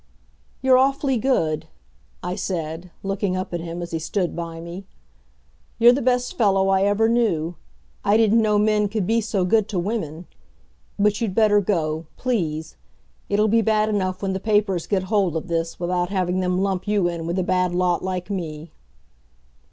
[0.63, 1.67] "You're awfully good,"
[2.23, 4.87] I said, looking up at him as he stood by me.
[5.77, 7.55] "You're the best fellow I ever knew.
[8.03, 10.25] I didn't know men could be so good to women...
[10.97, 12.77] But you'd better go please.
[13.29, 16.87] It'll be bad enough when the papers get hold of this, without having them lump
[16.87, 18.71] you in with a bad lot like me."